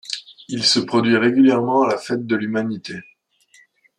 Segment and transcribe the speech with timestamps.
[0.47, 3.03] Il se produit régulièrement à la fête de l'Humanité.